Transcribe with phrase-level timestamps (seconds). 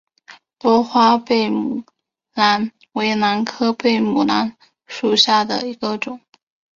[0.57, 1.83] 多花贝母
[2.33, 6.19] 兰为兰科贝母兰属下的一个种。